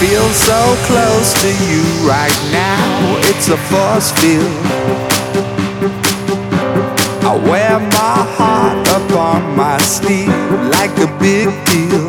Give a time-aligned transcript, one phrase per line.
[0.00, 3.20] feel so close to you right now.
[3.28, 4.48] It's a force field.
[7.22, 10.32] I wear my heart up on my sleeve
[10.76, 12.08] like a big deal.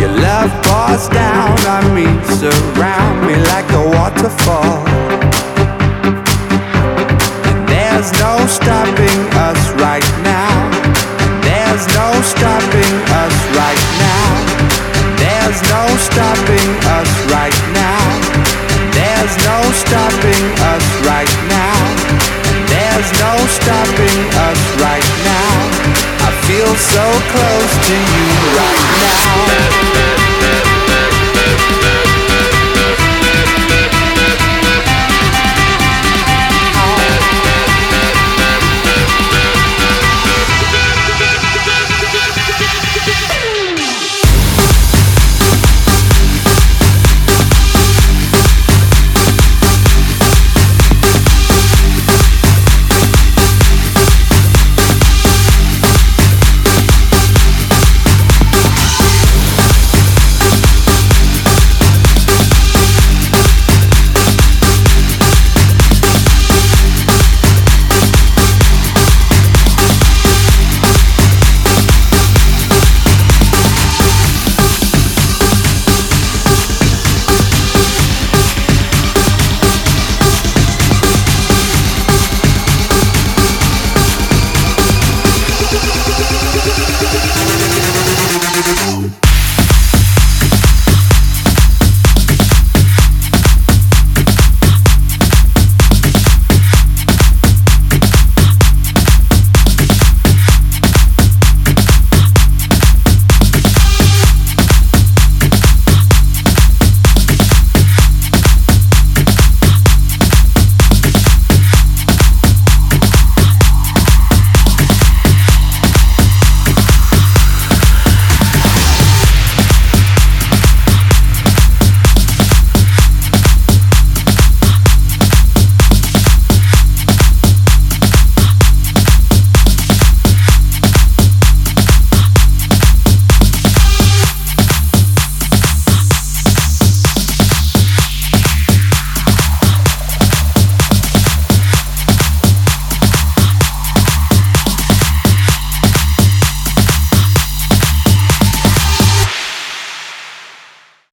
[0.00, 2.08] Your love pours down on me,
[2.40, 5.21] surround me like a waterfall.
[19.32, 21.80] There's no stopping us right now.
[22.68, 25.56] There's no stopping us right now.
[26.20, 28.61] I feel so close to you right